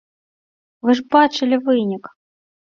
[0.87, 2.03] Вы ж бачылі вынік!